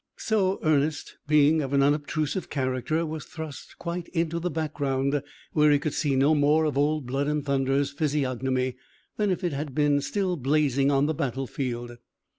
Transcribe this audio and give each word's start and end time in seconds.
So 0.17 0.59
Ernest, 0.63 1.17
being 1.27 1.61
of 1.61 1.73
an 1.73 1.83
unobtrusive 1.83 2.49
character 2.49 3.05
was 3.05 3.23
thrust 3.25 3.77
quite 3.77 4.07
into 4.07 4.39
the 4.39 4.49
background, 4.49 5.21
where 5.53 5.69
he 5.71 5.77
could 5.77 5.93
see 5.93 6.15
no 6.15 6.33
more 6.33 6.65
of 6.65 6.75
Old 6.75 7.05
Blood 7.05 7.27
and 7.27 7.45
Thunder's 7.45 7.91
physiognomy 7.91 8.77
than 9.17 9.29
if 9.29 9.43
it 9.43 9.53
had 9.53 9.75
been 9.75 10.01
still 10.01 10.37
blazing 10.37 10.89
on 10.89 11.05
the 11.05 11.13
battle 11.13 11.45
field. 11.45 11.99